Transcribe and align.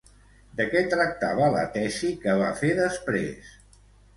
De 0.61 0.65
què 0.69 0.81
tractava 0.93 1.51
la 1.57 1.65
tesi 1.77 2.11
que 2.25 2.35
va 2.43 2.51
fer 2.63 2.73
després? 2.83 3.57